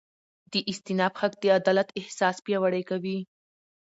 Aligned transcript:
د 0.51 0.53
استیناف 0.71 1.13
حق 1.21 1.33
د 1.41 1.45
عدالت 1.59 1.89
احساس 1.99 2.35
پیاوړی 2.45 2.83
کوي. 2.89 3.17